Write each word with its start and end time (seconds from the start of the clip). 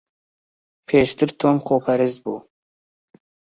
پێشتر 0.87 1.29
تۆم 1.39 1.57
خۆپەرست 1.65 2.17
بوو. 2.23 2.37